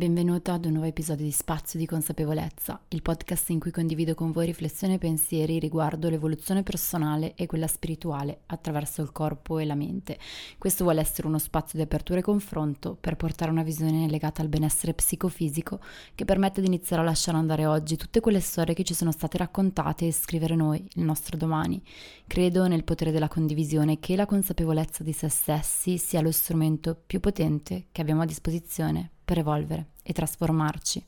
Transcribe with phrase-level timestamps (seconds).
[0.00, 4.30] Benvenuto ad un nuovo episodio di Spazio di Consapevolezza, il podcast in cui condivido con
[4.30, 9.74] voi riflessioni e pensieri riguardo l'evoluzione personale e quella spirituale attraverso il corpo e la
[9.74, 10.18] mente.
[10.56, 14.48] Questo vuole essere uno spazio di apertura e confronto per portare una visione legata al
[14.48, 15.80] benessere psicofisico
[16.14, 19.36] che permette di iniziare a lasciare andare oggi tutte quelle storie che ci sono state
[19.36, 21.78] raccontate e scrivere noi, il nostro domani.
[22.26, 27.20] Credo nel potere della condivisione che la consapevolezza di se stessi sia lo strumento più
[27.20, 31.04] potente che abbiamo a disposizione per evolvere e trasformarci.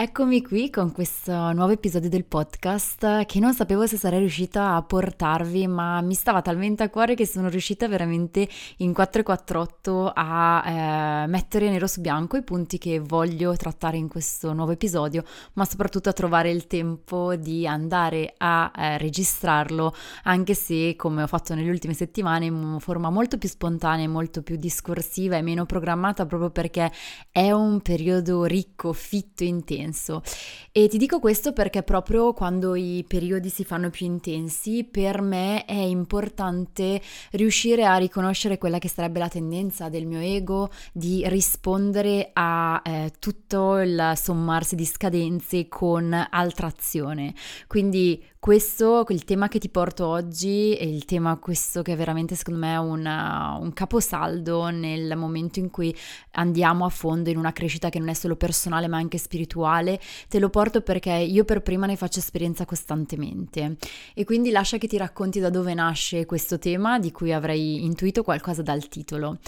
[0.00, 4.82] Eccomi qui con questo nuovo episodio del podcast che non sapevo se sarei riuscita a
[4.82, 11.26] portarvi, ma mi stava talmente a cuore che sono riuscita veramente in 448 a eh,
[11.26, 16.10] mettere nero su bianco i punti che voglio trattare in questo nuovo episodio, ma soprattutto
[16.10, 19.92] a trovare il tempo di andare a eh, registrarlo,
[20.22, 24.54] anche se come ho fatto nelle ultime settimane in forma molto più spontanea, molto più
[24.54, 26.88] discorsiva e meno programmata proprio perché
[27.32, 30.22] è un periodo ricco, fitto, intenso intenso.
[30.70, 35.64] E ti dico questo perché proprio quando i periodi si fanno più intensi, per me
[35.64, 37.00] è importante
[37.32, 43.12] riuscire a riconoscere quella che sarebbe la tendenza del mio ego di rispondere a eh,
[43.18, 47.34] tutto il sommarsi di scadenze con altra azione.
[47.66, 52.36] Quindi questo, il tema che ti porto oggi è il tema questo che è veramente
[52.36, 55.94] secondo me una, un caposaldo nel momento in cui
[56.32, 60.00] andiamo a fondo in una crescita che non è solo personale ma anche spirituale.
[60.28, 63.76] Te lo porto perché io per prima ne faccio esperienza costantemente
[64.14, 68.22] e quindi lascia che ti racconti da dove nasce questo tema di cui avrei intuito
[68.22, 69.38] qualcosa dal titolo.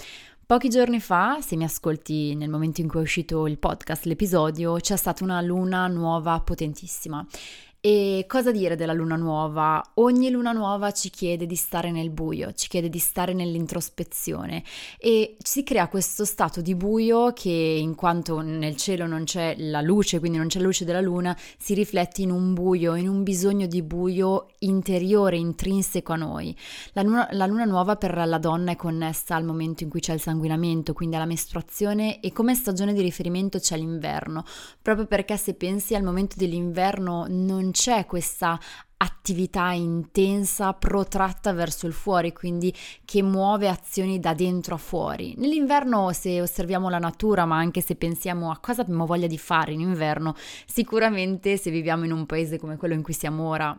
[0.45, 4.75] Pochi giorni fa, se mi ascolti nel momento in cui è uscito il podcast, l'episodio,
[4.75, 7.25] c'è stata una luna nuova potentissima
[7.83, 9.83] e cosa dire della luna nuova?
[9.95, 14.63] Ogni luna nuova ci chiede di stare nel buio, ci chiede di stare nell'introspezione
[14.99, 19.81] e si crea questo stato di buio che in quanto nel cielo non c'è la
[19.81, 23.23] luce, quindi non c'è la luce della luna, si riflette in un buio, in un
[23.23, 26.55] bisogno di buio interiore, intrinseco a noi.
[26.93, 30.13] La luna, la luna nuova per la donna è connessa al momento in cui c'è
[30.13, 34.45] il sanguinamento, quindi alla mestruazione e come stagione di riferimento c'è l'inverno,
[34.83, 38.59] proprio perché se pensi al momento dell'inverno non c'è questa
[38.97, 42.73] attività intensa protratta verso il fuori, quindi
[43.03, 45.33] che muove azioni da dentro a fuori.
[45.37, 49.73] Nell'inverno, se osserviamo la natura, ma anche se pensiamo a cosa abbiamo voglia di fare
[49.73, 53.75] in inverno, sicuramente se viviamo in un paese come quello in cui siamo ora,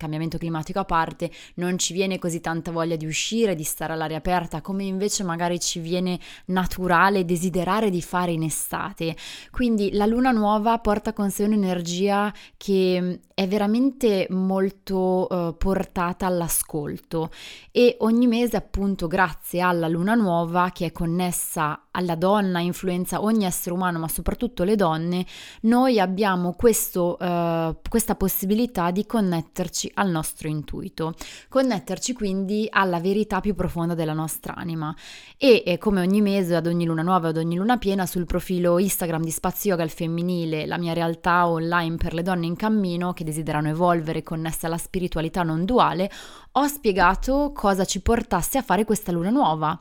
[0.00, 4.16] cambiamento climatico a parte, non ci viene così tanta voglia di uscire, di stare all'aria
[4.16, 9.14] aperta, come invece magari ci viene naturale desiderare di fare in estate.
[9.50, 17.30] Quindi la luna nuova porta con sé un'energia che è veramente molto uh, portata all'ascolto
[17.70, 23.44] e ogni mese appunto grazie alla luna nuova che è connessa alla donna, influenza ogni
[23.44, 25.26] essere umano ma soprattutto le donne,
[25.62, 31.14] noi abbiamo questo, uh, questa possibilità di connetterci al nostro intuito,
[31.48, 34.94] connetterci quindi alla verità più profonda della nostra anima.
[35.36, 38.78] E, e come ogni mese, ad ogni luna nuova, ad ogni luna piena, sul profilo
[38.78, 43.12] Instagram di Spazio Yoga al femminile, la mia realtà online per le donne in cammino
[43.12, 46.10] che desiderano evolvere connesse alla spiritualità non duale,
[46.52, 49.78] ho spiegato cosa ci portasse a fare questa luna nuova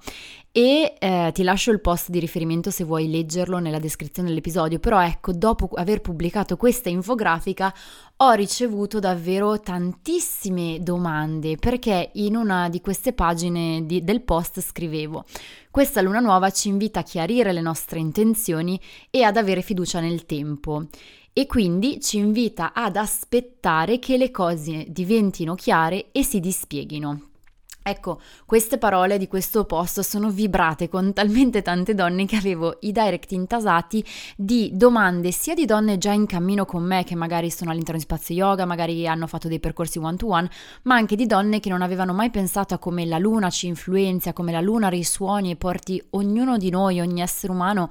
[0.51, 5.01] e eh, ti lascio il post di riferimento se vuoi leggerlo nella descrizione dell'episodio, però
[5.01, 7.73] ecco, dopo aver pubblicato questa infografica
[8.17, 15.23] ho ricevuto davvero tantissime domande perché in una di queste pagine di, del post scrivevo
[15.71, 18.79] questa luna nuova ci invita a chiarire le nostre intenzioni
[19.09, 20.87] e ad avere fiducia nel tempo
[21.31, 27.28] e quindi ci invita ad aspettare che le cose diventino chiare e si dispieghino.
[27.81, 32.91] Ecco, queste parole di questo post sono vibrate con talmente tante donne che avevo i
[32.91, 37.72] direct intasati di domande sia di donne già in cammino con me che magari sono
[37.72, 40.50] all'interno di spazio yoga, magari hanno fatto dei percorsi one to one,
[40.84, 44.34] ma anche di donne che non avevano mai pensato a come la luna ci influenza,
[44.34, 47.90] come la luna risuoni e porti ognuno di noi, ogni essere umano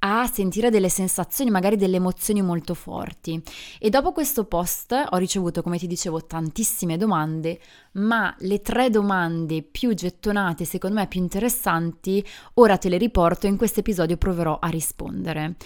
[0.00, 3.42] a sentire delle sensazioni, magari delle emozioni molto forti.
[3.78, 7.60] E dopo questo post ho ricevuto, come ti dicevo, tantissime domande,
[7.92, 12.24] ma le tre domande più gettonate, secondo me più interessanti,
[12.54, 15.56] ora te le riporto e in questo episodio proverò a rispondere.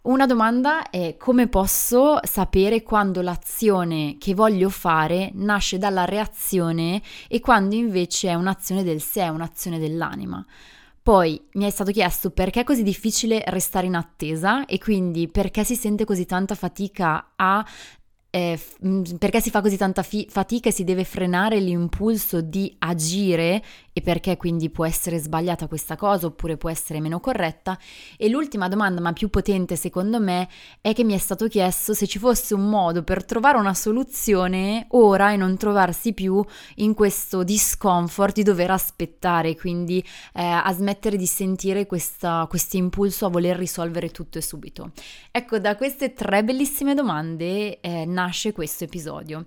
[0.00, 7.40] Una domanda è come posso sapere quando l'azione che voglio fare nasce dalla reazione e
[7.40, 10.44] quando invece è un'azione del sé, un'azione dell'anima.
[11.08, 15.64] Poi mi è stato chiesto perché è così difficile restare in attesa e quindi perché
[15.64, 17.64] si sente così tanta fatica a
[18.28, 18.60] eh,
[19.18, 23.62] perché si fa così tanta fi- fatica e si deve frenare l'impulso di agire
[23.98, 27.76] e perché quindi può essere sbagliata questa cosa oppure può essere meno corretta.
[28.16, 30.48] E l'ultima domanda, ma più potente secondo me,
[30.80, 34.86] è che mi è stato chiesto se ci fosse un modo per trovare una soluzione
[34.90, 36.44] ora e non trovarsi più
[36.76, 39.98] in questo discomfort di dover aspettare, quindi
[40.32, 44.92] eh, a smettere di sentire questo impulso a voler risolvere tutto e subito.
[45.32, 49.44] Ecco, da queste tre bellissime domande eh, nasce questo episodio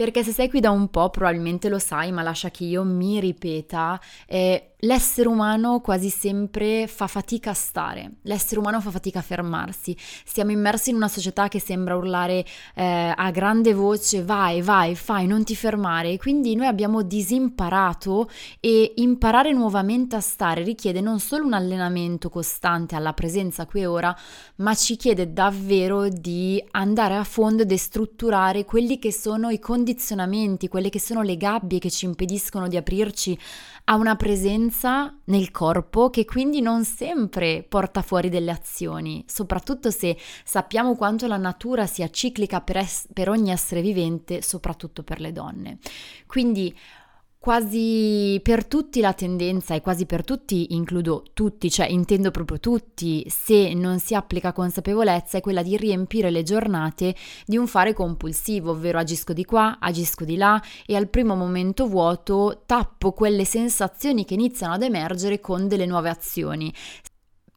[0.00, 3.20] perché se sei qui da un po' probabilmente lo sai, ma lascia che io mi
[3.20, 9.22] ripeta, eh, l'essere umano quasi sempre fa fatica a stare, l'essere umano fa fatica a
[9.22, 9.94] fermarsi,
[10.24, 15.26] siamo immersi in una società che sembra urlare eh, a grande voce vai, vai, fai,
[15.26, 21.44] non ti fermare, quindi noi abbiamo disimparato e imparare nuovamente a stare richiede non solo
[21.44, 24.16] un allenamento costante alla presenza qui e ora,
[24.56, 29.88] ma ci chiede davvero di andare a fondo e destrutturare quelli che sono i condizionamenti
[29.90, 33.36] condizionamenti, quelle che sono le gabbie che ci impediscono di aprirci
[33.84, 40.16] a una presenza nel corpo che quindi non sempre porta fuori delle azioni, soprattutto se
[40.44, 45.32] sappiamo quanto la natura sia ciclica per, es- per ogni essere vivente, soprattutto per le
[45.32, 45.78] donne.
[46.26, 46.72] Quindi
[47.42, 53.24] Quasi per tutti la tendenza, e quasi per tutti includo tutti, cioè intendo proprio tutti,
[53.30, 57.14] se non si applica consapevolezza, è quella di riempire le giornate
[57.46, 61.86] di un fare compulsivo, ovvero agisco di qua, agisco di là e al primo momento
[61.86, 66.70] vuoto tappo quelle sensazioni che iniziano ad emergere con delle nuove azioni.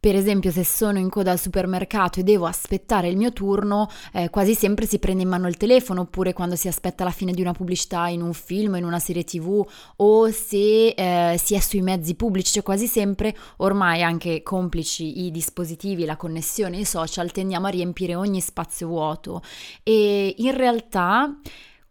[0.03, 4.29] Per esempio, se sono in coda al supermercato e devo aspettare il mio turno, eh,
[4.29, 7.39] quasi sempre si prende in mano il telefono, oppure quando si aspetta la fine di
[7.39, 9.65] una pubblicità in un film, in una serie tv,
[9.95, 15.31] o se eh, si è sui mezzi pubblici, cioè quasi sempre, ormai anche complici i
[15.31, 19.41] dispositivi, la connessione, i social, tendiamo a riempire ogni spazio vuoto.
[19.83, 21.33] E in realtà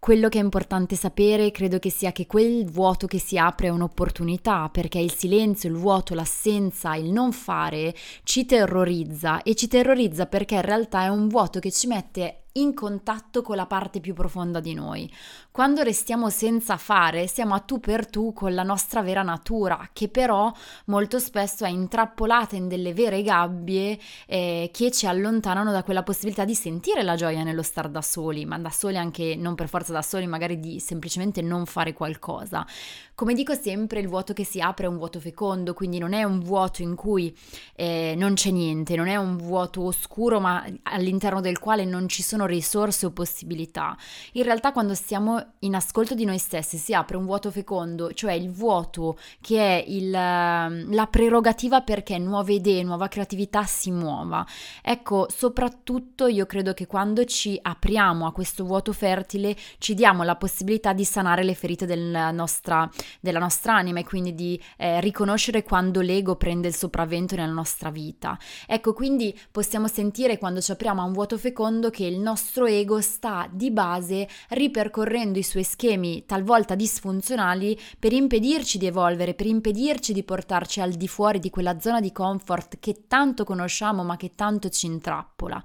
[0.04, 3.70] quello che è importante sapere credo che sia che quel vuoto che si apre è
[3.70, 7.94] un'opportunità, perché il silenzio, il vuoto, l'assenza, il non fare
[8.24, 12.74] ci terrorizza e ci terrorizza perché in realtà è un vuoto che ci mette in
[12.74, 15.10] contatto con la parte più profonda di noi.
[15.50, 20.08] Quando restiamo senza fare, siamo a tu per tu con la nostra vera natura, che
[20.08, 20.52] però
[20.86, 26.44] molto spesso è intrappolata in delle vere gabbie eh, che ci allontanano da quella possibilità
[26.44, 29.92] di sentire la gioia nello star da soli, ma da soli anche non per forza
[29.92, 32.66] da soli, magari di semplicemente non fare qualcosa.
[33.14, 36.22] Come dico sempre, il vuoto che si apre è un vuoto fecondo, quindi non è
[36.24, 37.36] un vuoto in cui
[37.76, 42.22] eh, non c'è niente, non è un vuoto oscuro, ma all'interno del quale non ci
[42.22, 43.96] sono risorse o possibilità.
[44.32, 48.32] In realtà, quando siamo in ascolto di noi stessi, si apre un vuoto fecondo, cioè
[48.32, 54.46] il vuoto che è il, la prerogativa perché nuove idee, nuova creatività si muova.
[54.82, 60.36] Ecco, soprattutto io credo che quando ci apriamo a questo vuoto fertile, ci diamo la
[60.36, 62.90] possibilità di sanare le ferite della nostra
[63.20, 67.90] della nostra anima e quindi di eh, riconoscere quando l'ego prende il sopravvento nella nostra
[67.90, 68.38] vita.
[68.66, 72.31] Ecco, quindi possiamo sentire quando ci apriamo a un vuoto fecondo che il nostro
[72.66, 79.46] ego sta di base ripercorrendo i suoi schemi talvolta disfunzionali per impedirci di evolvere, per
[79.46, 84.16] impedirci di portarci al di fuori di quella zona di comfort che tanto conosciamo ma
[84.16, 85.62] che tanto ci intrappola.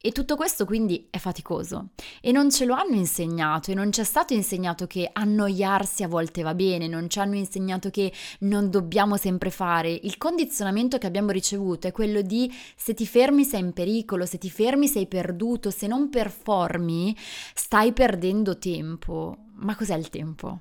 [0.00, 1.88] E tutto questo quindi è faticoso
[2.20, 6.08] e non ce lo hanno insegnato e non ci è stato insegnato che annoiarsi a
[6.08, 9.90] volte va bene, non ci hanno insegnato che non dobbiamo sempre fare.
[9.90, 14.38] Il condizionamento che abbiamo ricevuto è quello di se ti fermi sei in pericolo, se
[14.38, 17.16] ti fermi sei perduto, se non performi
[17.54, 19.36] stai perdendo tempo.
[19.54, 20.60] Ma cos'è il tempo?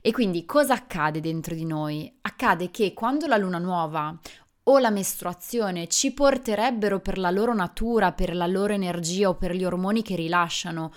[0.00, 2.12] E quindi cosa accade dentro di noi?
[2.22, 4.18] Accade che quando la luna nuova
[4.64, 9.54] o la mestruazione ci porterebbero per la loro natura, per la loro energia o per
[9.54, 10.92] gli ormoni che rilasciano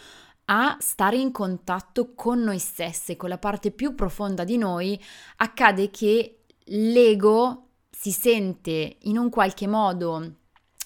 [0.45, 5.01] a stare in contatto con noi stesse, con la parte più profonda di noi,
[5.37, 10.39] accade che l'ego si sente in un qualche modo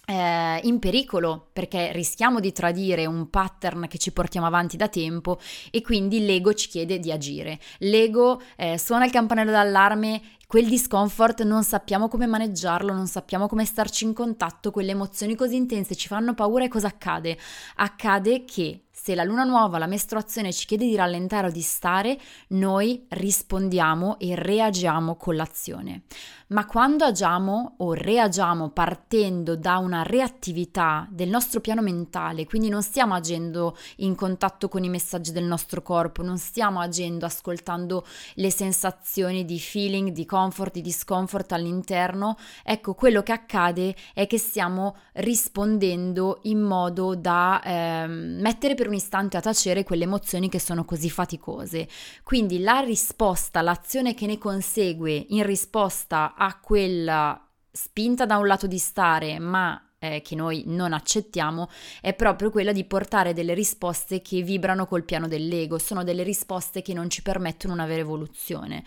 [0.06, 5.40] eh, in pericolo perché rischiamo di tradire un pattern che ci portiamo avanti da tempo
[5.72, 7.60] e quindi l'ego ci chiede di agire.
[7.80, 13.66] L'ego eh, suona il campanello d'allarme, quel discomfort non sappiamo come maneggiarlo, non sappiamo come
[13.66, 17.38] starci in contatto, quelle emozioni così intense ci fanno paura e cosa accade?
[17.76, 22.18] Accade che se la luna nuova, la mestruazione ci chiede di rallentare o di stare,
[22.50, 26.04] noi rispondiamo e reagiamo con l'azione.
[26.48, 32.84] Ma quando agiamo o reagiamo partendo da una reattività del nostro piano mentale, quindi non
[32.84, 38.52] stiamo agendo in contatto con i messaggi del nostro corpo, non stiamo agendo ascoltando le
[38.52, 44.98] sensazioni di feeling, di discomfort, di discomfort all'interno, ecco quello che accade è che stiamo
[45.14, 50.86] rispondendo in modo da eh, mettere per un istante a tacere quelle emozioni che sono
[50.86, 51.88] così faticose.
[52.22, 57.40] Quindi la risposta, l'azione che ne consegue in risposta a quella
[57.72, 61.70] spinta da un lato di stare, ma eh, che noi non accettiamo
[62.02, 66.82] è proprio quella di portare delle risposte che vibrano col piano dell'ego, sono delle risposte
[66.82, 68.84] che non ci permettono una vera evoluzione.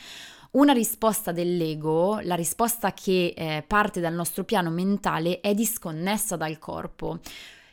[0.50, 6.58] Una risposta dell'ego, la risposta che eh, parte dal nostro piano mentale, è disconnessa dal
[6.58, 7.20] corpo.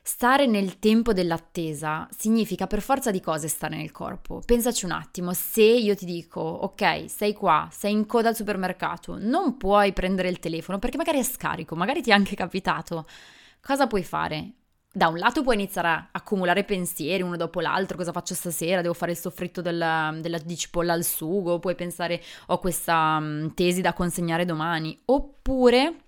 [0.07, 4.39] Stare nel tempo dell'attesa significa per forza di cose stare nel corpo.
[4.45, 9.17] Pensaci un attimo, se io ti dico, ok, sei qua, sei in coda al supermercato,
[9.19, 13.07] non puoi prendere il telefono perché magari è scarico, magari ti è anche capitato,
[13.59, 14.51] cosa puoi fare?
[14.93, 18.93] Da un lato puoi iniziare a accumulare pensieri uno dopo l'altro, cosa faccio stasera, devo
[18.93, 23.81] fare il soffritto della, della di cipolla al sugo, puoi pensare ho questa um, tesi
[23.81, 26.04] da consegnare domani, oppure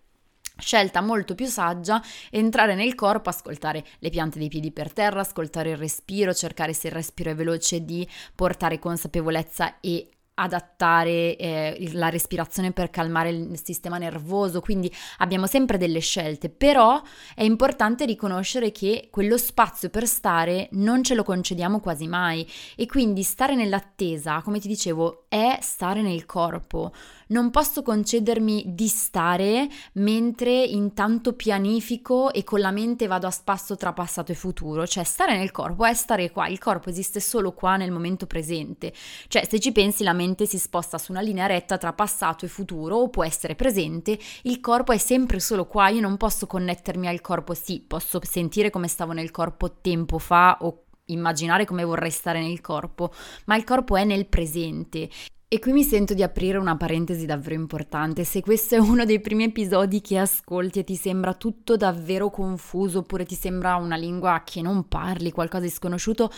[0.58, 5.72] Scelta molto più saggia, entrare nel corpo, ascoltare le piante dei piedi per terra, ascoltare
[5.72, 10.10] il respiro, cercare se il respiro è veloce di portare consapevolezza e
[10.40, 17.02] adattare eh, la respirazione per calmare il sistema nervoso, quindi abbiamo sempre delle scelte, però
[17.34, 22.86] è importante riconoscere che quello spazio per stare non ce lo concediamo quasi mai e
[22.86, 26.94] quindi stare nell'attesa, come ti dicevo, è stare nel corpo.
[27.30, 33.76] Non posso concedermi di stare mentre intanto pianifico e con la mente vado a spasso
[33.76, 37.52] tra passato e futuro, cioè stare nel corpo è stare qua, il corpo esiste solo
[37.52, 38.94] qua nel momento presente,
[39.28, 42.48] cioè se ci pensi la mente si sposta su una linea retta tra passato e
[42.48, 47.08] futuro o può essere presente, il corpo è sempre solo qua, io non posso connettermi
[47.08, 52.12] al corpo, sì, posso sentire come stavo nel corpo tempo fa o immaginare come vorrei
[52.12, 53.14] stare nel corpo,
[53.46, 55.10] ma il corpo è nel presente
[55.50, 58.26] e qui mi sento di aprire una parentesi davvero importante.
[58.26, 63.00] Se questo è uno dei primi episodi che ascolti e ti sembra tutto davvero confuso
[63.00, 66.30] oppure ti sembra una lingua che non parli, qualcosa di sconosciuto,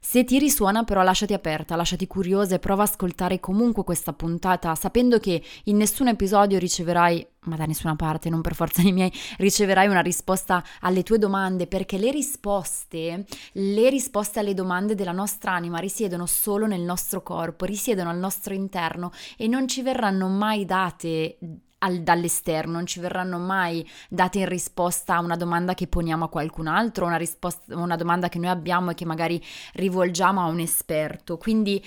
[0.00, 4.74] se ti risuona però lasciati aperta, lasciati curiosa e prova a ascoltare comunque questa puntata
[4.74, 9.12] sapendo che in nessun episodio riceverai ma da nessuna parte, non per forza dei miei,
[9.38, 15.52] riceverai una risposta alle tue domande, perché le risposte, le risposte alle domande della nostra
[15.52, 20.64] anima risiedono solo nel nostro corpo, risiedono al nostro interno e non ci verranno mai
[20.64, 21.38] date
[21.78, 26.28] al, dall'esterno, non ci verranno mai date in risposta a una domanda che poniamo a
[26.28, 29.42] qualcun altro, una, risposta, una domanda che noi abbiamo e che magari
[29.74, 31.36] rivolgiamo a un esperto.
[31.36, 31.82] Quindi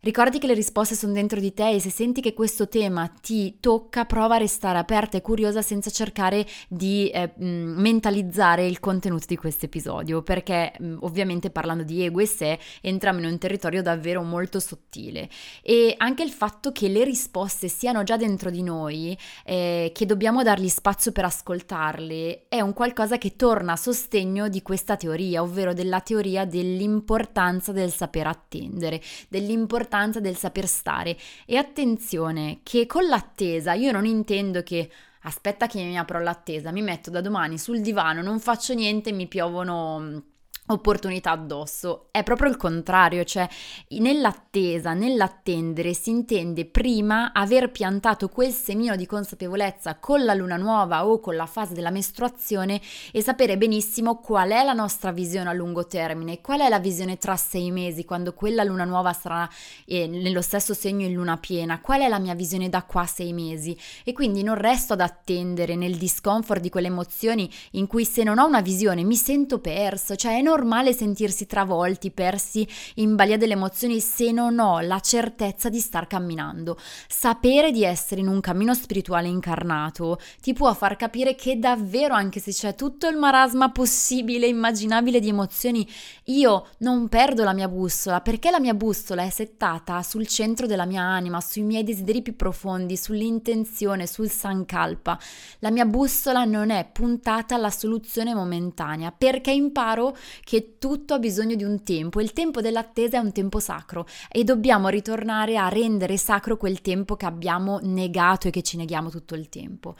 [0.00, 3.56] Ricordi che le risposte sono dentro di te e se senti che questo tema ti
[3.58, 9.34] tocca, prova a restare aperta e curiosa senza cercare di eh, mentalizzare il contenuto di
[9.34, 14.22] questo episodio, perché mh, ovviamente parlando di ego e sé entriamo in un territorio davvero
[14.22, 15.28] molto sottile.
[15.62, 20.44] E anche il fatto che le risposte siano già dentro di noi, eh, che dobbiamo
[20.44, 25.72] dargli spazio per ascoltarle, è un qualcosa che torna a sostegno di questa teoria, ovvero
[25.72, 31.16] della teoria dell'importanza del saper attendere, dell'importanza l'importanza del saper stare.
[31.46, 34.90] E attenzione che con l'attesa io non intendo che
[35.22, 39.26] aspetta che mi apro l'attesa, mi metto da domani sul divano, non faccio niente, mi
[39.26, 40.22] piovono
[40.68, 42.08] opportunità addosso.
[42.10, 43.48] È proprio il contrario, cioè
[43.90, 51.06] nell'attesa, nell'attendere si intende prima aver piantato quel semino di consapevolezza con la luna nuova
[51.06, 52.80] o con la fase della mestruazione
[53.12, 57.16] e sapere benissimo qual è la nostra visione a lungo termine, qual è la visione
[57.16, 59.48] tra sei mesi quando quella luna nuova sarà
[59.86, 63.06] eh, nello stesso segno in luna piena, qual è la mia visione da qua a
[63.06, 68.04] sei mesi e quindi non resto ad attendere nel discomfort di quelle emozioni in cui
[68.04, 72.66] se non ho una visione mi sento perso, cioè è normale normale sentirsi travolti, persi
[72.94, 76.76] in balia delle emozioni se non ho la certezza di star camminando.
[77.06, 82.40] Sapere di essere in un cammino spirituale incarnato ti può far capire che davvero, anche
[82.40, 85.88] se c'è tutto il marasma possibile e immaginabile di emozioni,
[86.24, 90.86] io non perdo la mia bussola perché la mia bussola è settata sul centro della
[90.86, 95.16] mia anima, sui miei desideri più profondi, sull'intenzione, sul sankalpa.
[95.60, 100.16] La mia bussola non è puntata alla soluzione momentanea perché imparo
[100.48, 104.44] che tutto ha bisogno di un tempo il tempo dell'attesa è un tempo sacro e
[104.44, 109.34] dobbiamo ritornare a rendere sacro quel tempo che abbiamo negato e che ci neghiamo tutto
[109.34, 109.94] il tempo.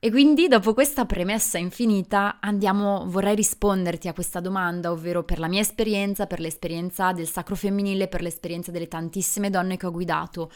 [0.00, 5.46] E quindi dopo questa premessa infinita andiamo, vorrei risponderti a questa domanda, ovvero per la
[5.46, 10.50] mia esperienza, per l'esperienza del sacro femminile, per l'esperienza delle tantissime donne che ho guidato.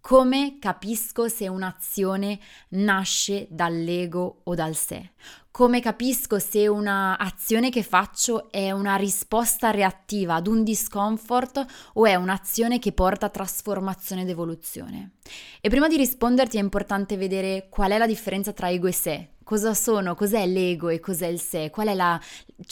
[0.00, 5.10] Come capisco se un'azione nasce dall'ego o dal sé?
[5.52, 12.06] Come capisco se una azione che faccio è una risposta reattiva ad un discomfort o
[12.06, 15.10] è un'azione che porta a trasformazione ed evoluzione.
[15.60, 19.28] E prima di risponderti è importante vedere qual è la differenza tra ego e sé,
[19.44, 20.14] Cosa sono?
[20.14, 21.70] Cos'è l'ego e cos'è il sé?
[21.70, 22.20] Qual è la,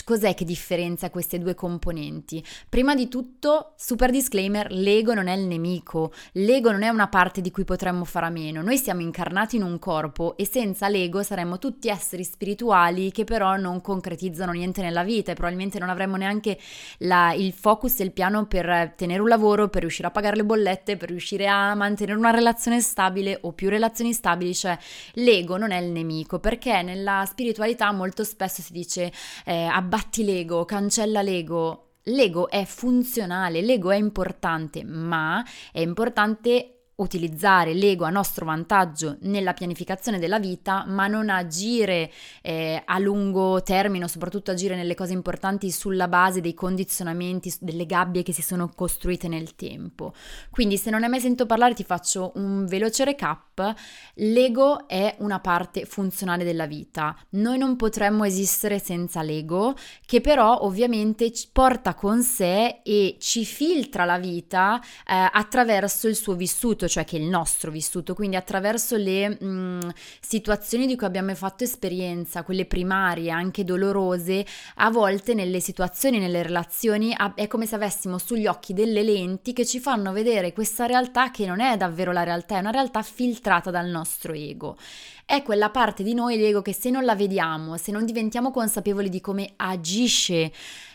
[0.04, 2.44] cos'è che differenzia queste due componenti?
[2.68, 7.40] Prima di tutto, super disclaimer, l'ego non è il nemico, l'ego non è una parte
[7.40, 8.62] di cui potremmo fare a meno.
[8.62, 13.56] Noi siamo incarnati in un corpo e senza l'ego saremmo tutti esseri spirituali che però
[13.56, 16.56] non concretizzano niente nella vita e probabilmente non avremmo neanche
[16.98, 20.44] la, il focus e il piano per tenere un lavoro, per riuscire a pagare le
[20.44, 24.78] bollette, per riuscire a mantenere una relazione stabile o più relazioni stabili, cioè
[25.14, 29.10] l'ego non è il nemico perché perché nella spiritualità molto spesso si dice
[29.46, 31.86] eh, abbatti l'ego, cancella l'ego.
[32.04, 39.52] L'ego è funzionale, l'ego è importante, ma è importante utilizzare l'ego a nostro vantaggio nella
[39.52, 42.10] pianificazione della vita, ma non agire
[42.42, 48.22] eh, a lungo termine, soprattutto agire nelle cose importanti sulla base dei condizionamenti, delle gabbie
[48.22, 50.12] che si sono costruite nel tempo.
[50.50, 53.74] Quindi se non hai mai sentito parlare ti faccio un veloce recap.
[54.14, 57.16] L'ego è una parte funzionale della vita.
[57.30, 64.04] Noi non potremmo esistere senza l'ego, che però ovviamente porta con sé e ci filtra
[64.04, 69.28] la vita eh, attraverso il suo vissuto, cioè che il nostro vissuto, quindi attraverso le
[69.30, 69.80] mh, mm,
[70.20, 74.44] situazioni di cui abbiamo fatto esperienza, quelle primarie, anche dolorose,
[74.76, 79.64] a volte nelle situazioni, nelle relazioni, è come se avessimo sugli occhi delle lenti che
[79.64, 83.70] ci fanno vedere questa realtà che non è davvero la realtà, è una realtà filtrata
[83.70, 84.76] dal nostro ego.
[85.24, 89.08] È quella parte di noi, l'ego, che se non la vediamo, se non diventiamo consapevoli
[89.08, 90.50] di come agisce,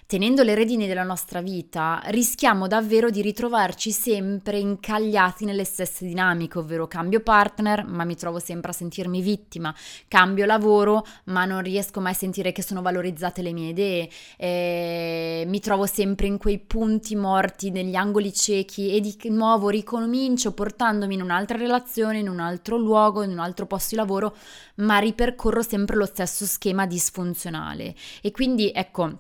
[0.08, 6.60] tenendo le redini della nostra vita, rischiamo davvero di ritrovarci sempre incagliati nelle stesse dinamiche,
[6.60, 9.74] ovvero cambio partner, ma mi trovo sempre a sentirmi vittima,
[10.08, 15.44] cambio lavoro, ma non riesco mai a sentire che sono valorizzate le mie idee, eh,
[15.48, 21.16] mi trovo sempre in quei punti morti, negli angoli ciechi e di nuovo ricomincio portandomi
[21.16, 24.36] in un'altra relazione, in un altro luogo, in un altro posto di lavoro,
[24.76, 27.96] ma ripercorro sempre lo stesso schema disfunzionale.
[28.22, 29.20] E quindi ecco,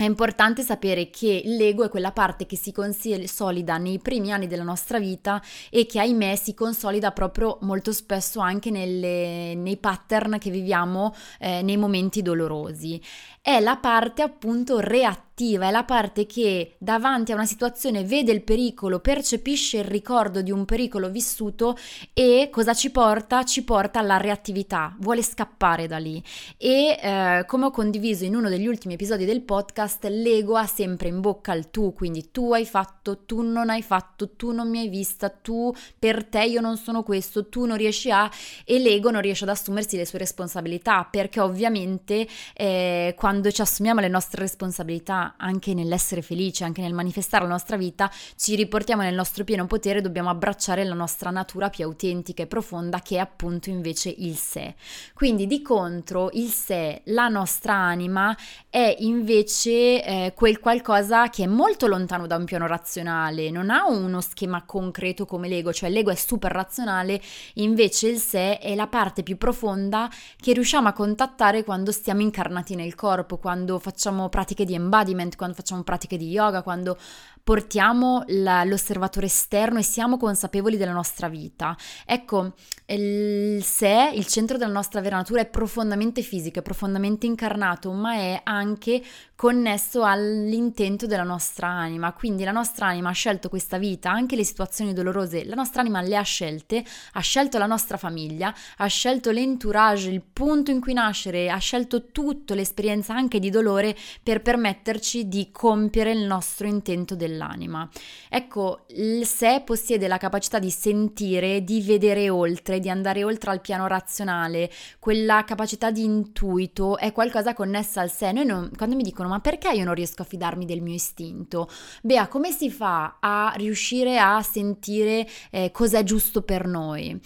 [0.00, 4.62] è importante sapere che l'ego è quella parte che si consolida nei primi anni della
[4.62, 10.48] nostra vita e che ahimè si consolida proprio molto spesso anche nelle, nei pattern che
[10.48, 12.98] viviamo eh, nei momenti dolorosi.
[13.42, 18.30] È la parte appunto reattiva attiva, è la parte che davanti a una situazione vede
[18.30, 21.78] il pericolo, percepisce il ricordo di un pericolo vissuto
[22.12, 23.42] e cosa ci porta?
[23.44, 26.22] Ci porta alla reattività, vuole scappare da lì.
[26.58, 31.08] E eh, come ho condiviso in uno degli ultimi episodi del podcast, l'ego ha sempre
[31.08, 34.80] in bocca il tu, quindi tu hai fatto, tu non hai fatto, tu non mi
[34.80, 38.30] hai vista, tu per te io non sono questo, tu non riesci a
[38.64, 44.00] e l'ego non riesce ad assumersi le sue responsabilità perché ovviamente eh, quando ci assumiamo
[44.00, 49.14] le nostre responsabilità anche nell'essere felici, anche nel manifestare la nostra vita, ci riportiamo nel
[49.14, 53.70] nostro pieno potere, dobbiamo abbracciare la nostra natura più autentica e profonda che è appunto
[53.70, 54.74] invece il sé.
[55.14, 58.36] Quindi di contro il sé, la nostra anima,
[58.68, 63.88] è invece eh, quel qualcosa che è molto lontano da un piano razionale, non ha
[63.88, 67.20] uno schema concreto come l'ego, cioè l'ego è super razionale,
[67.54, 70.08] invece il sé è la parte più profonda
[70.40, 75.36] che riusciamo a contattare quando stiamo incarnati nel corpo, quando facciamo pratiche di embodiment movement,
[75.36, 76.96] quando facciamo pratiche di yoga, quando
[77.42, 81.76] portiamo la, l'osservatore esterno e siamo consapevoli della nostra vita.
[82.04, 82.54] Ecco,
[82.86, 88.14] il sé, il centro della nostra vera natura, è profondamente fisico, è profondamente incarnato, ma
[88.14, 89.02] è anche
[89.40, 92.12] connesso all'intento della nostra anima.
[92.12, 96.02] Quindi la nostra anima ha scelto questa vita, anche le situazioni dolorose, la nostra anima
[96.02, 100.92] le ha scelte, ha scelto la nostra famiglia, ha scelto l'entourage, il punto in cui
[100.92, 107.16] nascere, ha scelto tutto l'esperienza anche di dolore per permetterci di compiere il nostro intento
[107.16, 107.88] della dell'anima.
[108.28, 113.62] Ecco, il sé possiede la capacità di sentire, di vedere oltre, di andare oltre al
[113.62, 118.32] piano razionale, quella capacità di intuito è qualcosa connessa al sé.
[118.32, 121.68] Noi non, quando mi dicono ma perché io non riesco a fidarmi del mio istinto?
[122.02, 127.20] Beh, come si fa a riuscire a sentire eh, cos'è giusto per noi?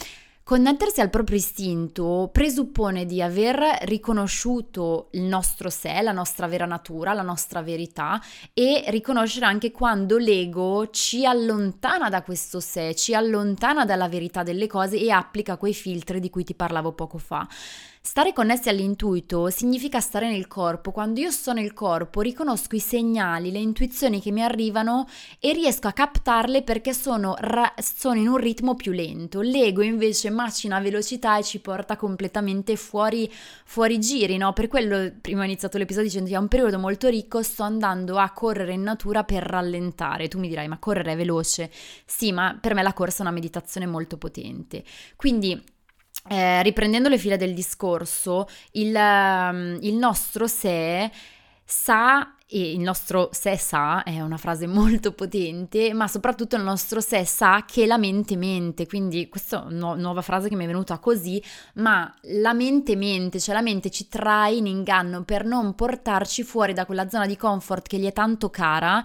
[0.45, 7.14] Connettersi al proprio istinto presuppone di aver riconosciuto il nostro sé, la nostra vera natura,
[7.14, 8.21] la nostra verità
[8.53, 14.67] e riconoscere anche quando l'ego ci allontana da questo sé, ci allontana dalla verità delle
[14.67, 17.49] cose e applica quei filtri di cui ti parlavo poco fa.
[18.07, 20.93] Stare connessi all'intuito significa stare nel corpo.
[20.93, 25.09] Quando io sto nel corpo riconosco i segnali, le intuizioni che mi arrivano
[25.40, 29.40] e riesco a captarle perché sono, ra- sono in un ritmo più lento.
[29.40, 33.29] L'ego invece macina velocità e ci porta completamente fuori,
[33.64, 34.53] fuori giri, no?
[34.53, 38.19] Per quello prima ho iniziato l'episodio dicendo che è un periodo molto ricco, sto andando
[38.19, 40.29] a correre in natura per rallentare.
[40.29, 41.71] Tu mi dirai, ma correre è veloce?
[42.05, 44.85] Sì, ma per me la corsa è una meditazione molto potente.
[45.17, 45.73] Quindi
[46.29, 51.11] eh, riprendendo le fila del discorso, il, um, il nostro sé
[51.67, 57.01] sa e il nostro sé sa è una frase molto potente, ma soprattutto il nostro
[57.01, 60.67] sé sa che la mente mente, quindi questa è una nuova frase che mi è
[60.67, 61.43] venuta così,
[61.75, 66.73] ma la mente mente, cioè la mente ci trae in inganno per non portarci fuori
[66.73, 69.03] da quella zona di comfort che gli è tanto cara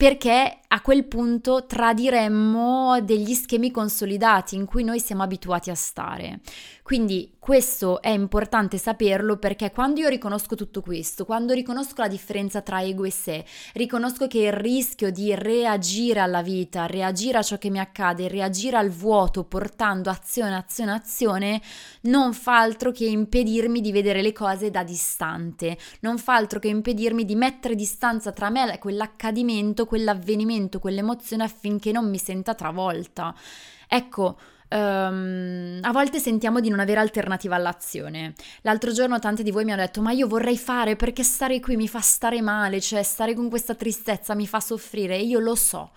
[0.00, 6.40] perché a quel punto tradiremmo degli schemi consolidati in cui noi siamo abituati a stare.
[6.82, 12.62] Quindi questo è importante saperlo perché quando io riconosco tutto questo, quando riconosco la differenza
[12.62, 17.58] tra ego e sé, riconosco che il rischio di reagire alla vita, reagire a ciò
[17.58, 21.62] che mi accade, reagire al vuoto portando azione, azione, azione,
[22.02, 26.68] non fa altro che impedirmi di vedere le cose da distante, non fa altro che
[26.68, 33.34] impedirmi di mettere distanza tra me e quell'accadimento, quell'avvenimento, quell'emozione affinché non mi senta travolta.
[33.88, 34.38] Ecco,
[34.72, 38.34] Um, a volte sentiamo di non avere alternativa all'azione.
[38.60, 41.74] L'altro giorno tanti di voi mi hanno detto: Ma io vorrei fare perché stare qui
[41.74, 45.16] mi fa stare male, cioè stare con questa tristezza mi fa soffrire.
[45.16, 45.90] E io lo so.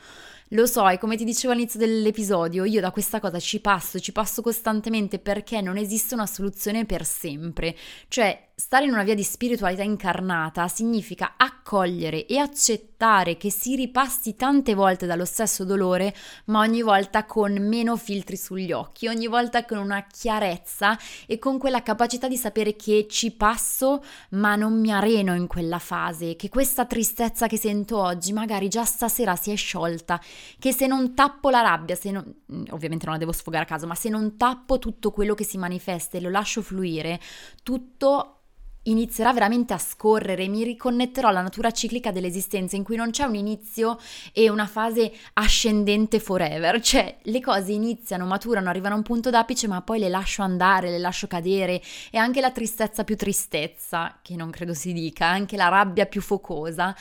[0.49, 4.11] Lo so, e come ti dicevo all'inizio dell'episodio, io da questa cosa ci passo, ci
[4.11, 7.75] passo costantemente perché non esiste una soluzione per sempre.
[8.07, 14.35] Cioè, stare in una via di spiritualità incarnata significa accogliere e accettare che si ripassi
[14.35, 16.13] tante volte dallo stesso dolore,
[16.45, 21.57] ma ogni volta con meno filtri sugli occhi, ogni volta con una chiarezza e con
[21.57, 26.49] quella capacità di sapere che ci passo, ma non mi areno in quella fase, che
[26.49, 30.21] questa tristezza che sento oggi magari già stasera si è sciolta,
[30.59, 32.23] che se non tappo la rabbia, se non,
[32.69, 35.57] ovviamente non la devo sfogare a caso, ma se non tappo tutto quello che si
[35.57, 37.19] manifesta e lo lascio fluire,
[37.63, 38.37] tutto
[38.83, 43.35] inizierà veramente a scorrere, mi riconnetterò alla natura ciclica dell'esistenza in cui non c'è un
[43.35, 43.97] inizio
[44.33, 49.67] e una fase ascendente forever, cioè le cose iniziano, maturano, arrivano a un punto d'apice
[49.67, 51.81] ma poi le lascio andare, le lascio cadere.
[52.11, 56.21] E anche la tristezza più tristezza, che non credo si dica, anche la rabbia più
[56.21, 56.95] focosa,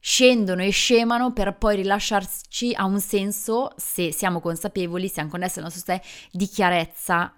[0.00, 5.64] scendono e scemano per poi rilasciarci a un senso, se siamo consapevoli, siamo connessi al
[5.64, 7.32] nostro sé, di chiarezza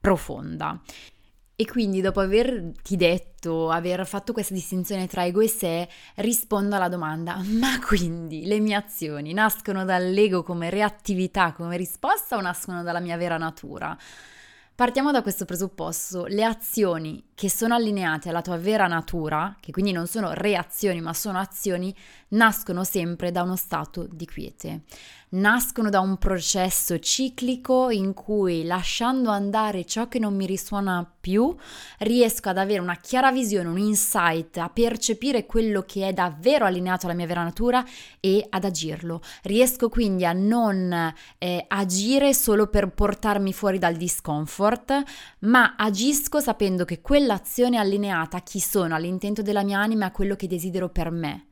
[0.00, 0.80] profonda.
[1.58, 6.90] E quindi dopo averti detto, aver fatto questa distinzione tra ego e sé, rispondo alla
[6.90, 13.00] domanda, ma quindi le mie azioni nascono dall'ego come reattività, come risposta o nascono dalla
[13.00, 13.96] mia vera natura?
[14.74, 19.92] Partiamo da questo presupposto, le azioni che sono allineate alla tua vera natura, che quindi
[19.92, 21.96] non sono reazioni ma sono azioni,
[22.28, 24.82] nascono sempre da uno stato di quiete
[25.30, 31.54] nascono da un processo ciclico in cui lasciando andare ciò che non mi risuona più,
[31.98, 37.06] riesco ad avere una chiara visione, un insight, a percepire quello che è davvero allineato
[37.06, 37.84] alla mia vera natura
[38.20, 39.20] e ad agirlo.
[39.42, 45.02] Riesco quindi a non eh, agire solo per portarmi fuori dal discomfort,
[45.40, 50.12] ma agisco sapendo che quell'azione è allineata a chi sono, all'intento della mia anima a
[50.12, 51.45] quello che desidero per me.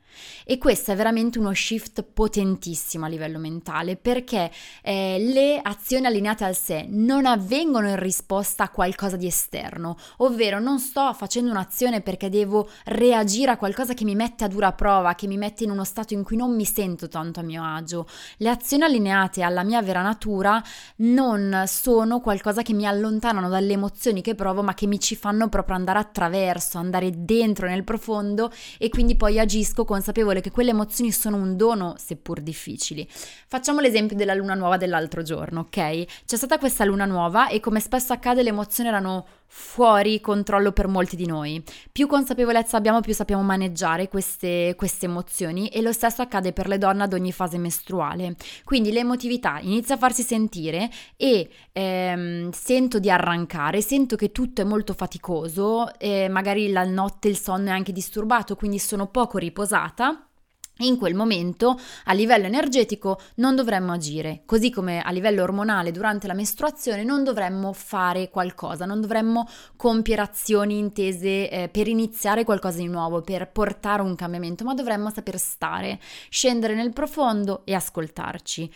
[0.45, 4.51] E questo è veramente uno shift potentissimo a livello mentale perché
[4.81, 10.59] eh, le azioni allineate al sé non avvengono in risposta a qualcosa di esterno, ovvero
[10.59, 15.15] non sto facendo un'azione perché devo reagire a qualcosa che mi mette a dura prova,
[15.15, 18.07] che mi mette in uno stato in cui non mi sento tanto a mio agio.
[18.37, 20.61] Le azioni allineate alla mia vera natura
[20.97, 25.49] non sono qualcosa che mi allontanano dalle emozioni che provo, ma che mi ci fanno
[25.49, 30.69] proprio andare attraverso, andare dentro nel profondo e quindi poi agisco con consapevole che quelle
[30.69, 33.07] emozioni sono un dono, seppur difficili.
[33.47, 36.23] Facciamo l'esempio della luna nuova dell'altro giorno, ok?
[36.25, 40.87] C'è stata questa luna nuova e come spesso accade le emozioni erano fuori controllo per
[40.87, 41.63] molti di noi.
[41.91, 46.77] Più consapevolezza abbiamo, più sappiamo maneggiare queste, queste, emozioni e lo stesso accade per le
[46.77, 48.35] donne ad ogni fase mestruale.
[48.63, 54.65] Quindi l'emotività inizia a farsi sentire e ehm, sento di arrancare, sento che tutto è
[54.65, 55.89] molto faticoso,
[56.29, 60.27] magari la notte il sonno è anche disturbato, quindi sono poco riposata
[60.79, 66.27] in quel momento a livello energetico non dovremmo agire, così come a livello ormonale durante
[66.27, 72.77] la mestruazione non dovremmo fare qualcosa, non dovremmo compiere azioni intese eh, per iniziare qualcosa
[72.77, 78.71] di nuovo, per portare un cambiamento, ma dovremmo saper stare, scendere nel profondo e ascoltarci.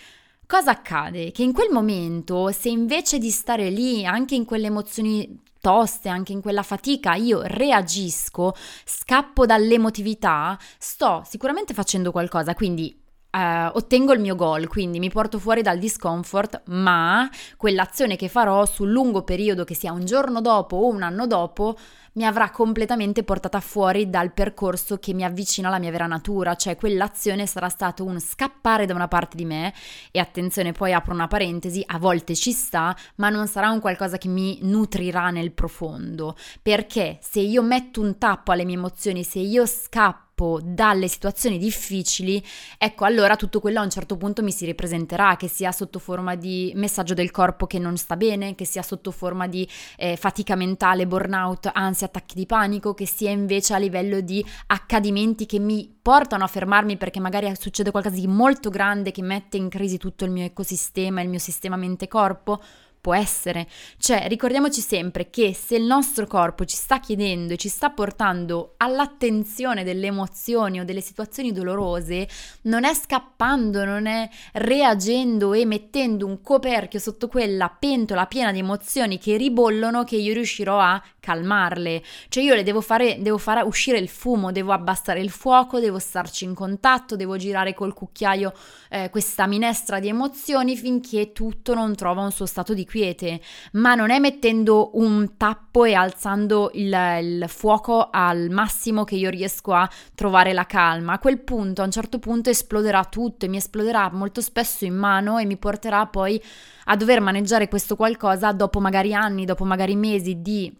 [0.46, 1.32] Cosa accade?
[1.32, 6.32] Che in quel momento, se invece di stare lì, anche in quelle emozioni toste, anche
[6.32, 8.54] in quella fatica, io reagisco,
[8.86, 15.38] scappo dall'emotività, sto sicuramente facendo qualcosa, quindi Uh, ottengo il mio goal, quindi mi porto
[15.38, 20.78] fuori dal discomfort, ma quell'azione che farò sul lungo periodo, che sia un giorno dopo
[20.78, 21.78] o un anno dopo,
[22.14, 26.76] mi avrà completamente portata fuori dal percorso che mi avvicina alla mia vera natura, cioè
[26.76, 29.76] quell'azione sarà stato un scappare da una parte di me
[30.10, 34.18] e attenzione, poi apro una parentesi, a volte ci sta, ma non sarà un qualcosa
[34.18, 39.38] che mi nutrirà nel profondo, perché se io metto un tappo alle mie emozioni, se
[39.38, 42.42] io scappo scappo dalle situazioni difficili,
[42.78, 46.36] ecco allora tutto quello a un certo punto mi si ripresenterà, che sia sotto forma
[46.36, 50.56] di messaggio del corpo che non sta bene, che sia sotto forma di eh, fatica
[50.56, 55.94] mentale, burnout, ansia, attacchi di panico, che sia invece a livello di accadimenti che mi
[56.02, 60.24] portano a fermarmi perché magari succede qualcosa di molto grande che mette in crisi tutto
[60.24, 62.62] il mio ecosistema, il mio sistema mente-corpo
[63.02, 63.66] Può essere,
[63.98, 68.74] cioè ricordiamoci sempre che se il nostro corpo ci sta chiedendo e ci sta portando
[68.76, 72.28] all'attenzione delle emozioni o delle situazioni dolorose,
[72.64, 78.60] non è scappando, non è reagendo e mettendo un coperchio sotto quella pentola piena di
[78.60, 82.04] emozioni che ribollono che io riuscirò a calmarle.
[82.28, 86.00] Cioè io le devo fare, devo fare uscire il fumo, devo abbassare il fuoco, devo
[86.00, 88.54] starci in contatto, devo girare col cucchiaio
[88.90, 93.40] eh, questa minestra di emozioni finché tutto non trova un suo stato di quiete,
[93.74, 99.30] ma non è mettendo un tappo e alzando il, il fuoco al massimo che io
[99.30, 101.14] riesco a trovare la calma.
[101.14, 104.96] A quel punto, a un certo punto, esploderà tutto e mi esploderà molto spesso in
[104.96, 106.42] mano e mi porterà poi
[106.86, 110.76] a dover maneggiare questo qualcosa dopo magari anni, dopo magari mesi di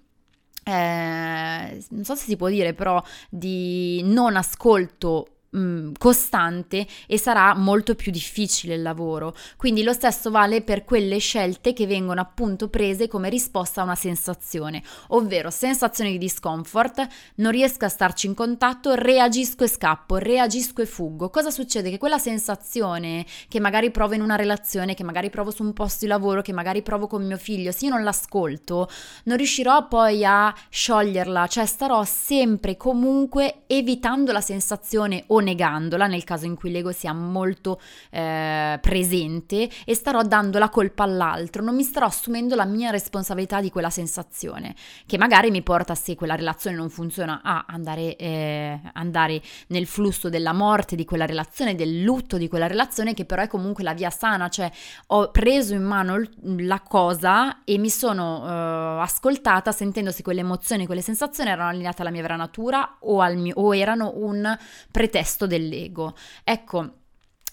[0.64, 7.56] eh, non so se si può dire, però di non ascolto Mm, costante e sarà
[7.56, 9.36] molto più difficile il lavoro.
[9.58, 13.96] Quindi lo stesso vale per quelle scelte che vengono appunto prese come risposta a una
[13.96, 17.08] sensazione, ovvero sensazione di discomfort,
[17.38, 21.32] non riesco a starci in contatto, reagisco e scappo, reagisco e fuggo.
[21.32, 21.90] Cosa succede?
[21.90, 26.06] Che quella sensazione che magari provo in una relazione, che magari provo su un posto
[26.06, 28.88] di lavoro, che magari provo con mio figlio, se io non l'ascolto,
[29.24, 36.24] non riuscirò poi a scioglierla, cioè starò sempre comunque evitando la sensazione o negandola nel
[36.24, 37.80] caso in cui l'ego sia molto
[38.12, 43.62] eh, presente e starò dando la colpa all'altro, non mi starò assumendo la mia responsabilità
[43.62, 44.76] di quella sensazione
[45.06, 50.30] che magari mi porta se quella relazione non funziona a andare, eh, andare nel flusso
[50.30, 53.94] della morte di quella relazione, del lutto di quella relazione che però è comunque la
[53.94, 54.72] via sana, cioè
[55.08, 56.22] ho preso in mano
[56.58, 62.02] la cosa e mi sono uh, ascoltata sentendo se quelle emozioni, quelle sensazioni erano allineate
[62.02, 64.58] alla mia vera natura o, mio, o erano un
[64.92, 66.16] pretesto resto dell'ego.
[66.44, 66.94] Ecco,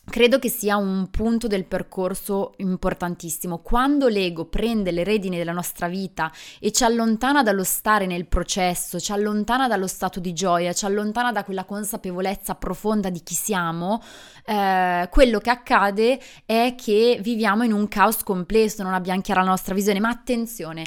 [0.09, 3.59] Credo che sia un punto del percorso importantissimo.
[3.59, 9.01] Quando l'ego prende le redini della nostra vita e ci allontana dallo stare nel processo,
[9.01, 14.01] ci allontana dallo stato di gioia, ci allontana da quella consapevolezza profonda di chi siamo,
[14.45, 19.49] eh, quello che accade è che viviamo in un caos complesso, non abbiamo chiara la
[19.49, 19.99] nostra visione.
[19.99, 20.85] Ma attenzione,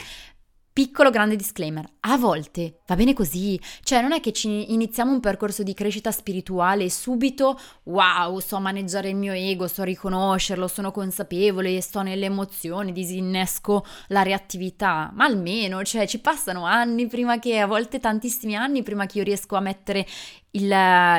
[0.79, 5.19] Piccolo grande disclaimer, a volte va bene così, cioè non è che ci iniziamo un
[5.19, 10.91] percorso di crescita spirituale e subito, wow, so maneggiare il mio ego, so riconoscerlo, sono
[10.91, 17.59] consapevole, sto nelle emozioni, disinnesco la reattività, ma almeno, cioè ci passano anni prima che,
[17.59, 20.07] a volte tantissimi anni prima che io riesco a mettere
[20.51, 20.67] il,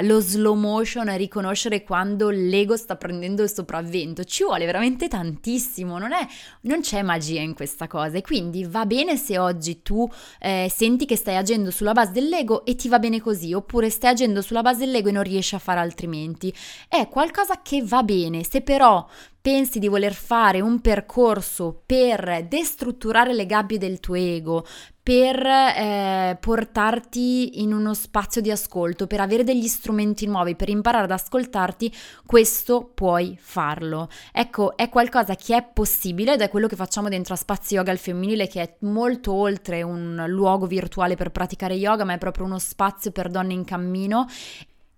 [0.02, 4.24] lo slow motion e riconoscere quando l'ego sta prendendo il sopravvento.
[4.24, 6.26] Ci vuole veramente tantissimo, non, è,
[6.62, 10.08] non c'è magia in questa cosa e quindi va bene se oggi tu
[10.40, 14.10] eh, senti che stai agendo sulla base dell'ego e ti va bene così, oppure stai
[14.10, 16.52] agendo sulla base dell'ego e non riesci a fare altrimenti.
[16.88, 19.06] È qualcosa che va bene, se però
[19.40, 24.66] pensi di voler fare un percorso per destrutturare le gabbie del tuo ego,
[25.02, 31.04] per eh, portarti in uno spazio di ascolto, per avere degli strumenti nuovi, per imparare
[31.04, 31.92] ad ascoltarti,
[32.26, 34.08] questo puoi farlo.
[34.30, 37.90] Ecco, è qualcosa che è possibile ed è quello che facciamo dentro a Spazio Yoga
[37.90, 42.44] al femminile, che è molto oltre un luogo virtuale per praticare yoga, ma è proprio
[42.44, 44.26] uno spazio per donne in cammino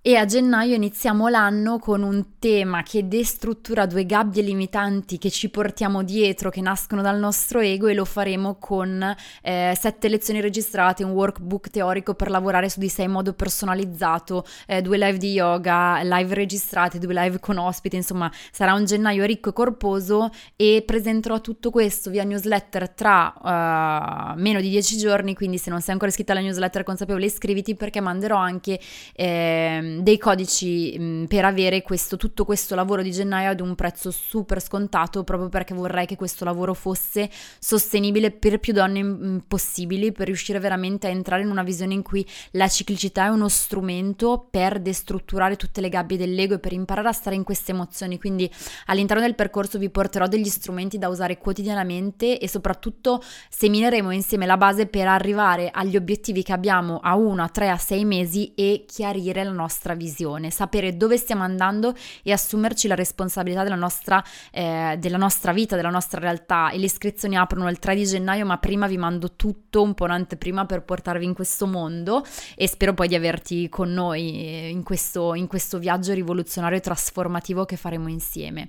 [0.04, 5.48] e a gennaio iniziamo l'anno con un tema che destruttura due gabbie limitanti che ci
[5.48, 11.04] portiamo dietro, che nascono dal nostro ego e lo faremo con eh, sette lezioni registrate,
[11.04, 15.34] un workbook teorico per lavorare su di sé in modo personalizzato, eh, due live di
[15.34, 20.82] yoga, live registrate, due live con ospiti, insomma sarà un gennaio ricco e corposo e
[20.84, 23.32] presenterò tutto questo via newsletter tra
[24.34, 27.76] uh, meno di dieci giorni, quindi se non sei ancora iscritta alla newsletter consapevole iscriviti
[27.76, 28.80] perché manderò anche...
[29.14, 33.74] Eh, ehm, dei codici mh, per avere questo, tutto questo lavoro di gennaio ad un
[33.74, 40.12] prezzo super scontato proprio perché vorrei che questo lavoro fosse sostenibile per più donne possibili
[40.12, 44.46] per riuscire veramente a entrare in una visione in cui la ciclicità è uno strumento
[44.50, 48.18] per destrutturare tutte le gabbie dell'ego e per imparare a stare in queste emozioni.
[48.18, 48.50] Quindi
[48.86, 54.56] all'interno del percorso vi porterò degli strumenti da usare quotidianamente e soprattutto semineremo insieme la
[54.56, 58.84] base per arrivare agli obiettivi che abbiamo a 1, a 3, a 6 mesi e
[58.86, 64.96] chiarire la nostra visione, sapere dove stiamo andando e assumerci la responsabilità della nostra, eh,
[64.98, 66.70] della nostra vita, della nostra realtà.
[66.70, 70.04] E le iscrizioni aprono il 3 di gennaio, ma prima vi mando tutto un po'
[70.04, 74.68] in anteprima per portarvi in questo mondo e spero poi di averti con noi eh,
[74.68, 78.68] in questo, in questo viaggio rivoluzionario e trasformativo che faremo insieme.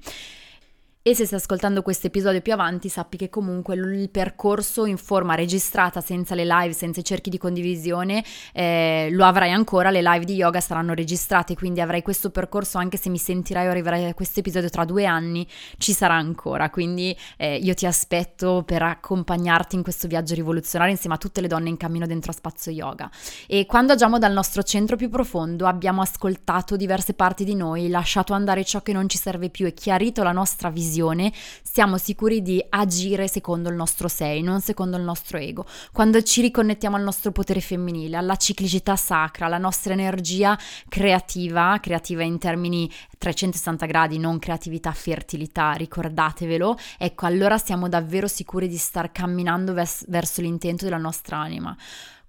[1.06, 5.36] E se stai ascoltando questo episodio più avanti, sappi che comunque il percorso in forma
[5.36, 9.92] registrata, senza le live, senza i cerchi di condivisione, eh, lo avrai ancora.
[9.92, 13.72] Le live di yoga saranno registrate, quindi avrai questo percorso anche se mi sentirai o
[13.72, 15.46] arriverai a questo episodio tra due anni,
[15.78, 16.70] ci sarà ancora.
[16.70, 21.48] Quindi eh, io ti aspetto per accompagnarti in questo viaggio rivoluzionario insieme a tutte le
[21.48, 23.12] donne in cammino dentro a Spazio Yoga.
[23.46, 28.32] E quando agiamo dal nostro centro più profondo, abbiamo ascoltato diverse parti di noi, lasciato
[28.32, 32.42] andare ciò che non ci serve più e chiarito la nostra visione decisione, siamo sicuri
[32.42, 35.66] di agire secondo il nostro sei, non secondo il nostro ego.
[35.92, 42.22] Quando ci riconnettiamo al nostro potere femminile, alla ciclicità sacra, alla nostra energia creativa, creativa
[42.24, 42.90] in termini
[43.24, 50.04] 360 gradi, non creatività, fertilità, ricordatevelo, ecco allora siamo davvero sicuri di star camminando vers-
[50.10, 51.74] verso l'intento della nostra anima.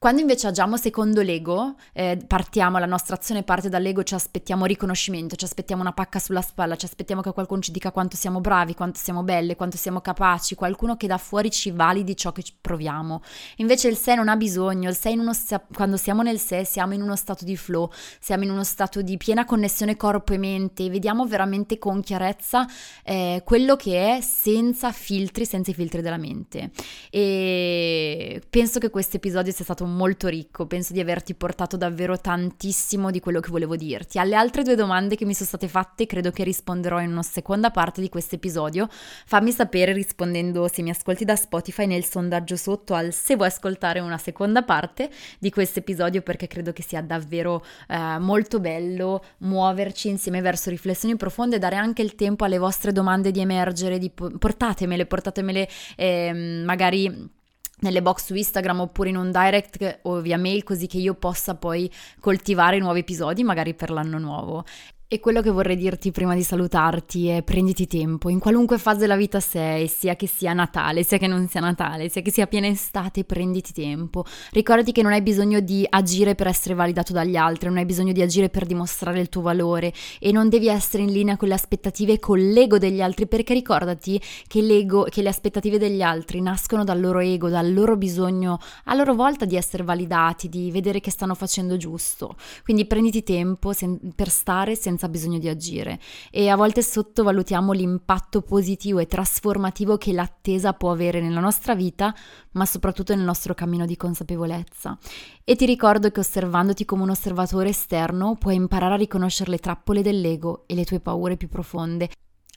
[0.04, 5.35] Quando invece agiamo secondo l'ego, eh, partiamo, la nostra azione parte dall'ego, ci aspettiamo riconoscimento,
[5.35, 8.74] ci aspettiamo una pacca sulla spalla, ci aspettiamo che qualcuno ci dica quanto siamo bravi,
[8.74, 13.22] quanto siamo belle, quanto siamo capaci, qualcuno che da fuori ci validi ciò che proviamo.
[13.57, 15.33] Invece il sé non ha bisogno, il sé in uno
[15.72, 19.16] quando siamo nel sé siamo in uno stato di flow, siamo in uno stato di
[19.16, 22.66] piena connessione corpo e mente, vediamo veramente con chiarezza
[23.05, 26.70] eh, quello che è senza filtri, senza i filtri della mente.
[27.11, 33.11] E penso che questo episodio sia stato molto ricco, penso di averti portato davvero tantissimo
[33.11, 34.18] di quello che volevo dirti.
[34.18, 37.70] Alle altre due domande che mi sono state fatte credo che risponderò in una seconda
[37.70, 38.88] parte di questo episodio.
[39.27, 44.01] Fammi sapere rispondendo se mi ascolti da Spotify nel sondaggio sotto al se vuoi ascoltare
[44.01, 50.09] una seconda parte di questo episodio perché credo che sia davvero eh, molto bello muoverci
[50.09, 55.07] insieme verso riflessioni profonde dare anche il tempo alle vostre domande di emergere, di portatemele,
[55.07, 57.33] portatemele eh, magari
[57.81, 61.55] nelle box su Instagram oppure in un direct o via mail così che io possa
[61.55, 64.65] poi coltivare nuovi episodi magari per l'anno nuovo.
[65.07, 69.17] E quello che vorrei dirti prima di salutarti è prenditi tempo, in qualunque fase della
[69.17, 72.69] vita sei, sia che sia Natale, sia che non sia Natale, sia che sia piena
[72.69, 74.25] estate, prenditi tempo.
[74.51, 78.12] Ricordati che non hai bisogno di agire per essere validato dagli altri, non hai bisogno
[78.12, 81.55] di agire per dimostrare il tuo valore e non devi essere in linea con le
[81.55, 86.40] aspettative e con l'ego degli altri, perché ricordati che l'ego, che le aspettative degli altri
[86.40, 91.01] nascono dal loro ego, dal loro bisogno a loro volta di essere validati, di vedere
[91.01, 92.37] che stanno facendo giusto.
[92.64, 93.73] Quindi prenditi tempo
[94.17, 95.98] per stare senza senza bisogno di agire
[96.30, 102.14] e a volte sottovalutiamo l'impatto positivo e trasformativo che l'attesa può avere nella nostra vita,
[102.52, 104.96] ma soprattutto nel nostro cammino di consapevolezza.
[105.42, 110.02] E ti ricordo che osservandoti come un osservatore esterno puoi imparare a riconoscere le trappole
[110.02, 112.09] dell'ego e le tue paure più profonde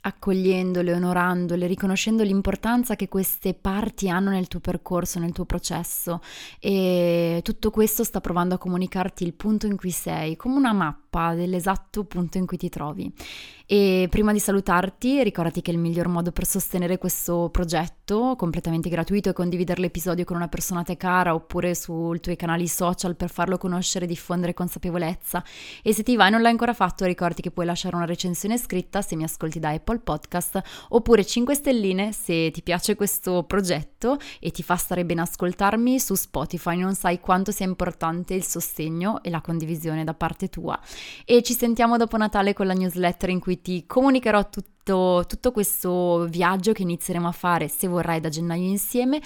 [0.08, 6.22] accogliendole, onorandole, riconoscendo l'importanza che queste parti hanno nel tuo percorso, nel tuo processo
[6.60, 11.34] e tutto questo sta provando a comunicarti il punto in cui sei, come una mappa
[11.34, 13.12] dell'esatto punto in cui ti trovi.
[13.70, 19.28] E prima di salutarti, ricordati che il miglior modo per sostenere questo progetto completamente gratuito
[19.28, 23.58] è condividere l'episodio con una persona te cara oppure sui tuoi canali social per farlo
[23.58, 25.44] conoscere e diffondere consapevolezza.
[25.84, 28.58] E se ti va e non l'hai ancora fatto, ricordati che puoi lasciare una recensione
[28.58, 34.18] scritta se mi ascolti da Apple Podcast oppure 5 stelline se ti piace questo progetto
[34.40, 36.78] e ti fa stare bene ascoltarmi su Spotify.
[36.78, 40.80] Non sai quanto sia importante il sostegno e la condivisione da parte tua.
[41.26, 46.26] E ci sentiamo dopo Natale con la newsletter in cui ti comunicherò tutto, tutto questo
[46.30, 49.22] viaggio che inizieremo a fare se vorrai da gennaio insieme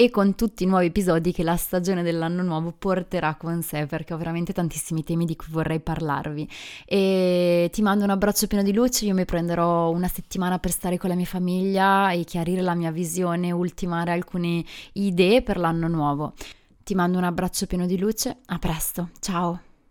[0.00, 4.14] e con tutti i nuovi episodi che la stagione dell'anno nuovo porterà con sé perché
[4.14, 6.48] ho veramente tantissimi temi di cui vorrei parlarvi.
[6.86, 10.98] E ti mando un abbraccio pieno di luce io mi prenderò una settimana per stare
[10.98, 16.34] con la mia famiglia e chiarire la mia visione ultimare alcune idee per l'anno nuovo.
[16.84, 19.62] Ti mando un abbraccio pieno di luce a presto ciao